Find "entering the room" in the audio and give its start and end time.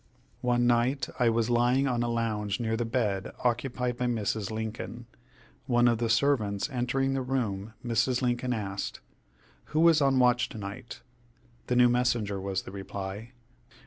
6.71-7.75